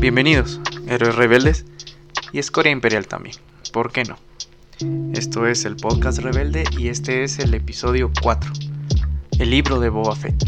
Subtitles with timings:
[0.00, 1.66] Bienvenidos, héroes rebeldes
[2.32, 3.36] y escoria imperial también,
[3.70, 4.16] ¿por qué no?
[5.12, 8.50] Esto es el podcast rebelde y este es el episodio 4,
[9.40, 10.42] el libro de Boba Fett.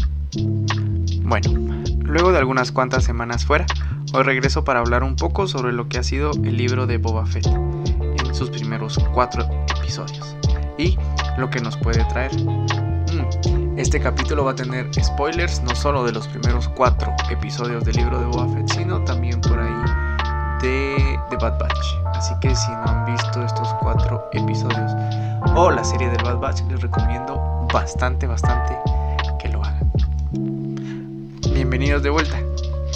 [1.21, 3.67] Bueno, luego de algunas cuantas semanas fuera,
[4.11, 7.27] hoy regreso para hablar un poco sobre lo que ha sido el libro de Boba
[7.27, 9.47] Fett en sus primeros 4
[9.77, 10.35] episodios
[10.79, 10.97] y
[11.37, 12.31] lo que nos puede traer.
[13.77, 18.19] Este capítulo va a tener spoilers no solo de los primeros 4 episodios del libro
[18.19, 21.85] de Boba Fett, sino también por ahí de, de Bad Batch.
[22.13, 24.91] Así que si no han visto estos 4 episodios
[25.55, 28.77] o la serie de Bad Batch, les recomiendo bastante, bastante
[29.39, 29.91] que lo hagan.
[31.51, 32.39] Bienvenidos de vuelta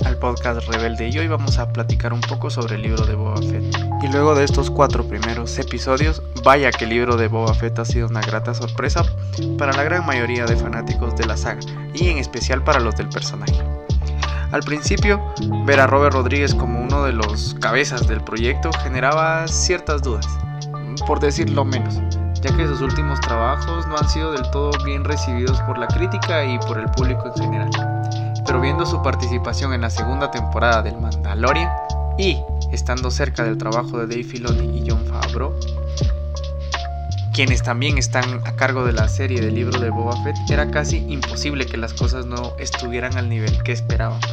[0.07, 3.41] al podcast Rebelde y hoy vamos a platicar un poco sobre el libro de Boba
[3.41, 3.77] Fett.
[4.01, 7.83] Y luego de estos cuatro primeros episodios, vaya que el libro de Boba Fett ha
[7.83, 9.03] sido una grata sorpresa
[9.57, 11.59] para la gran mayoría de fanáticos de la saga
[11.93, 13.61] y en especial para los del personaje.
[14.53, 15.21] Al principio,
[15.65, 20.25] ver a Robert Rodríguez como uno de los cabezas del proyecto generaba ciertas dudas,
[21.05, 21.99] por decirlo menos,
[22.41, 26.45] ya que sus últimos trabajos no han sido del todo bien recibidos por la crítica
[26.45, 27.96] y por el público en general
[28.47, 31.69] pero viendo su participación en la segunda temporada del Mandalorian
[32.17, 32.37] y
[32.71, 35.53] estando cerca del trabajo de Dave Filoni y John Favreau,
[37.33, 40.97] quienes también están a cargo de la serie del libro de Boba Fett, era casi
[41.07, 44.25] imposible que las cosas no estuvieran al nivel que esperábamos.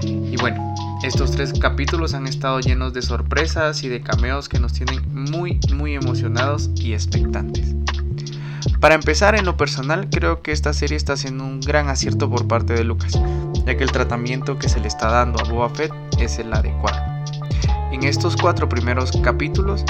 [0.00, 0.74] Y bueno,
[1.04, 5.60] estos tres capítulos han estado llenos de sorpresas y de cameos que nos tienen muy
[5.72, 7.81] muy emocionados y expectantes.
[8.80, 12.46] Para empezar, en lo personal, creo que esta serie está haciendo un gran acierto por
[12.46, 13.12] parte de Lucas,
[13.64, 17.00] ya que el tratamiento que se le está dando a Boba Fett es el adecuado.
[17.92, 19.84] En estos cuatro primeros capítulos,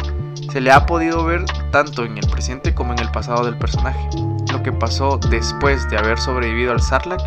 [0.52, 4.08] se le ha podido ver tanto en el presente como en el pasado del personaje,
[4.52, 7.22] lo que pasó después de haber sobrevivido al Sarlacc,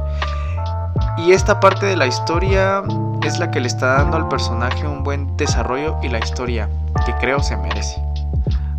[1.17, 2.83] y esta parte de la historia
[3.23, 6.69] es la que le está dando al personaje un buen desarrollo y la historia
[7.05, 7.99] que creo se merece.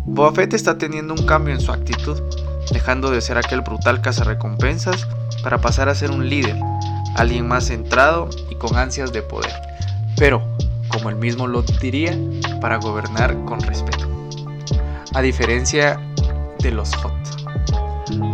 [0.05, 2.21] Boba Fett está teniendo un cambio en su actitud,
[2.71, 5.07] dejando de ser aquel brutal cazarrecompensas
[5.43, 6.57] para pasar a ser un líder,
[7.15, 9.51] alguien más centrado y con ansias de poder,
[10.17, 10.41] pero,
[10.89, 12.17] como él mismo lo diría,
[12.59, 14.07] para gobernar con respeto.
[15.13, 15.99] A diferencia
[16.59, 17.13] de los Hot.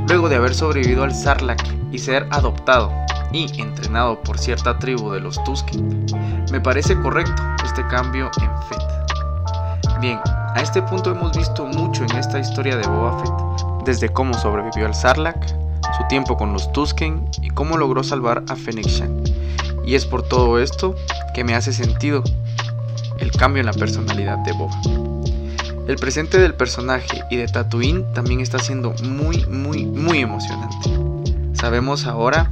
[0.08, 1.62] Luego de haber sobrevivido al Sarlacc
[1.92, 2.92] y ser adoptado
[3.32, 6.06] y entrenado por cierta tribu de los Tusken,
[6.52, 10.00] me parece correcto este cambio en Fett.
[10.00, 14.34] Bien, a este punto hemos visto mucho en esta historia de Boba Fett, desde cómo
[14.34, 15.48] sobrevivió al Sarlacc,
[15.98, 19.32] su tiempo con los Tusken y cómo logró salvar a Shand.
[19.86, 20.96] Y es por todo esto
[21.34, 22.24] que me hace sentido
[23.20, 24.80] el cambio en la personalidad de Boba.
[25.88, 30.90] El presente del personaje y de Tatooine también está siendo muy, muy, muy emocionante.
[31.54, 32.52] Sabemos ahora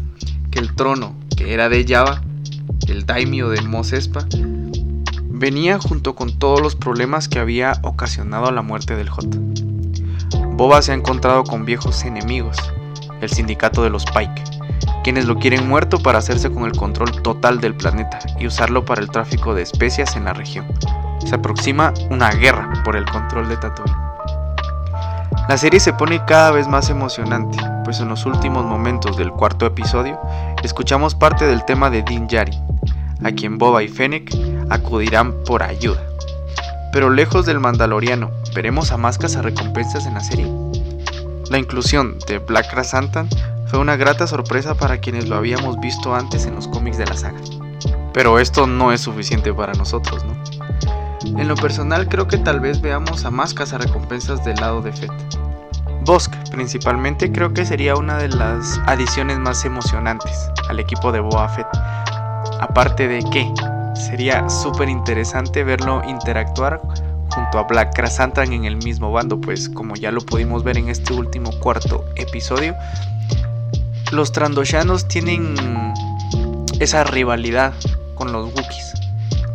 [0.52, 2.22] que el trono que era de Java,
[2.88, 4.26] el daimyo de Mos Espa,
[5.30, 9.71] venía junto con todos los problemas que había ocasionado la muerte del Hot.
[10.54, 12.58] Boba se ha encontrado con viejos enemigos,
[13.22, 14.44] el sindicato de los Pike,
[15.04, 19.02] quienes lo quieren muerto para hacerse con el control total del planeta y usarlo para
[19.02, 20.66] el tráfico de especias en la región.
[21.26, 23.96] Se aproxima una guerra por el control de Tatooine.
[25.48, 29.66] La serie se pone cada vez más emocionante, pues en los últimos momentos del cuarto
[29.66, 30.20] episodio
[30.64, 32.62] escuchamos parte del tema de Din Djarin,
[33.24, 34.34] a quien Boba y Fennec
[34.70, 36.11] acudirán por ayuda.
[36.92, 40.52] Pero lejos del Mandaloriano, ¿veremos a más recompensas en la serie?
[41.50, 43.30] La inclusión de Black Krasantan
[43.68, 47.16] fue una grata sorpresa para quienes lo habíamos visto antes en los cómics de la
[47.16, 47.40] saga.
[48.14, 51.40] Pero esto no es suficiente para nosotros, ¿no?
[51.40, 55.12] En lo personal creo que tal vez veamos a más recompensas del lado de Fett.
[56.04, 61.48] Bosk, principalmente, creo que sería una de las adiciones más emocionantes al equipo de Boa
[61.48, 61.68] Fett.
[62.60, 63.52] Aparte de que
[63.96, 66.82] sería súper interesante verlo interactuar
[67.34, 70.90] junto a Black Krasantan en el mismo bando, pues como ya lo pudimos ver en
[70.90, 72.76] este último cuarto episodio,
[74.12, 75.56] los Trandoshanos tienen
[76.80, 77.74] esa rivalidad
[78.16, 78.94] con los Wookiees,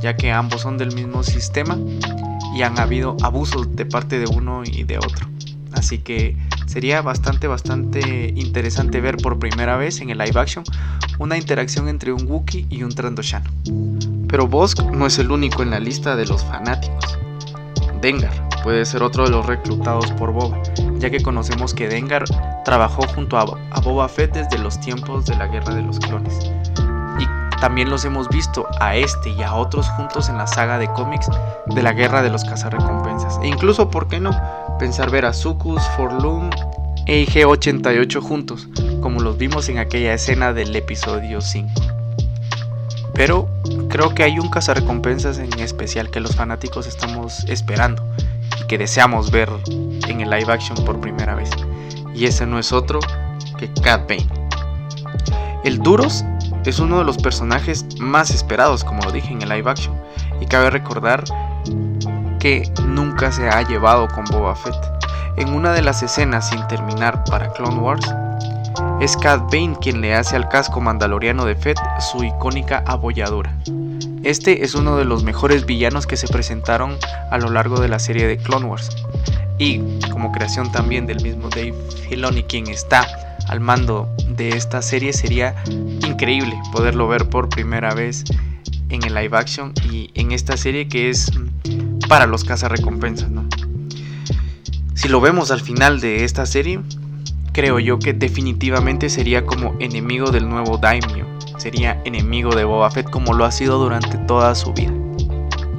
[0.00, 1.76] ya que ambos son del mismo sistema
[2.54, 5.35] y han habido abusos de parte de uno y de otro.
[5.76, 6.37] Así que
[6.67, 10.64] sería bastante, bastante interesante ver por primera vez en el live action
[11.19, 13.50] una interacción entre un Wookiee y un Trandoshano.
[14.28, 17.19] Pero Bosk no es el único en la lista de los fanáticos.
[18.00, 20.61] Dengar puede ser otro de los reclutados por Boba,
[20.99, 22.25] ya que conocemos que Dengar
[22.64, 23.44] trabajó junto a,
[23.81, 26.50] Boba Fett desde los tiempos de la Guerra de los Clones.
[27.19, 30.88] Y también los hemos visto a este y a otros juntos en la saga de
[30.93, 31.28] cómics
[31.67, 33.38] de la Guerra de los Cazarrecompensas.
[33.43, 34.32] E incluso, ¿por qué no?
[34.78, 36.50] Pensar ver a Sucus, Forlum
[37.06, 38.69] e IG-88 juntos,
[39.00, 41.70] como los vimos en aquella escena del episodio 5.
[43.14, 43.49] Pero
[43.88, 48.05] creo que hay un cazarrecompensas en especial que los fanáticos estamos esperando
[48.61, 49.49] y que deseamos ver
[50.08, 51.49] en el live action por primera vez.
[52.14, 53.00] Y ese no es otro
[53.58, 54.28] que Cat Bane.
[55.64, 56.23] El Duros
[56.67, 59.99] es uno de los personajes más esperados, como lo dije en el live action,
[60.38, 61.25] y cabe recordar
[62.87, 64.76] nunca se ha llevado con Boba Fett.
[65.37, 68.06] En una de las escenas sin terminar para Clone Wars,
[69.00, 73.52] es Cad Bane quien le hace al casco mandaloriano de Fett su icónica abolladura.
[74.22, 76.96] Este es uno de los mejores villanos que se presentaron
[77.31, 78.90] a lo largo de la serie de Clone Wars.
[79.58, 81.75] Y como creación también del mismo Dave
[82.08, 83.06] Filoni quien está
[83.49, 88.25] al mando de esta serie sería increíble poderlo ver por primera vez
[88.88, 91.31] en el live action y en esta serie que es
[92.08, 93.46] para los cazarrecompensas, ¿no?
[94.94, 96.80] Si lo vemos al final de esta serie,
[97.52, 101.26] creo yo que definitivamente sería como enemigo del nuevo Daimyo,
[101.58, 104.92] sería enemigo de Boba Fett como lo ha sido durante toda su vida.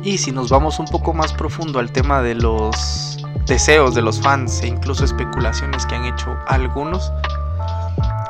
[0.04, 4.20] Y si nos vamos un poco más profundo al tema de los deseos de los
[4.22, 7.12] fans e incluso especulaciones que han hecho algunos,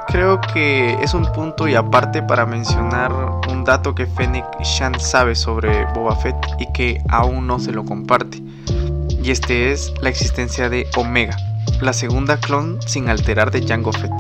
[0.08, 3.12] creo que es un punto y aparte para mencionar
[3.50, 7.86] un dato que Fennec Shan sabe sobre Boba Fett y que aún no se lo
[7.86, 8.42] comparte.
[9.22, 11.38] Y este es la existencia de Omega,
[11.82, 14.12] la segunda clon sin alterar de Jango Fett.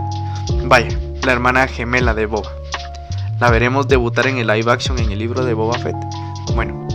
[0.66, 0.89] Vaya,
[1.24, 2.51] la hermana gemela de Boba.
[3.39, 5.95] La veremos debutar en el live action en el libro de Boba Fett.
[6.56, 6.88] Bueno,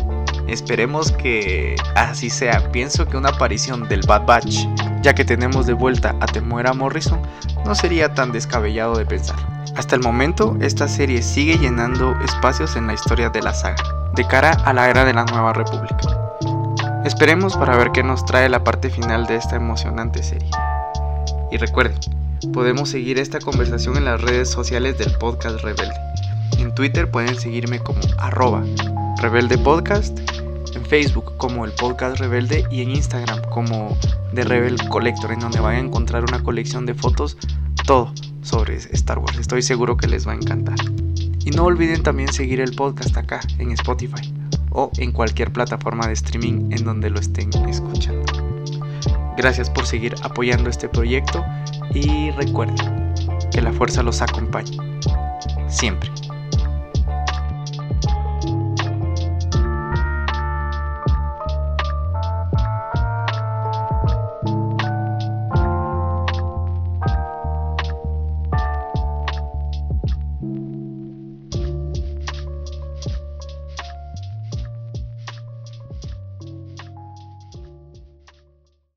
[0.49, 2.71] esperemos que así sea.
[2.73, 4.67] Pienso que una aparición del Bad Batch,
[5.03, 7.21] ya que tenemos de vuelta a Temuera Morrison,
[7.67, 9.37] no sería tan descabellado de pensar.
[9.77, 13.83] Hasta el momento, esta serie sigue llenando espacios en la historia de la saga,
[14.15, 15.97] de cara a la era de la Nueva República.
[17.05, 20.51] Esperemos para ver qué nos trae la parte final de esta emocionante serie.
[21.51, 21.99] Y recuerden,
[22.53, 25.95] podemos seguir esta conversación en las redes sociales del podcast Rebelde.
[26.59, 28.63] En Twitter pueden seguirme como arroba
[29.21, 29.59] Rebelde
[30.75, 33.97] en Facebook como el Podcast Rebelde y en Instagram como
[34.35, 37.37] The Rebel Collector, en donde van a encontrar una colección de fotos,
[37.87, 38.13] todo
[38.43, 39.39] sobre Star Wars.
[39.39, 40.77] Estoy seguro que les va a encantar.
[41.45, 44.33] Y no olviden también seguir el podcast acá en Spotify
[44.71, 48.23] o en cualquier plataforma de streaming en donde lo estén escuchando.
[49.37, 51.45] Gracias por seguir apoyando este proyecto
[51.95, 53.13] y recuerden
[53.51, 54.79] que la fuerza los acompañe.
[55.69, 56.11] Siempre.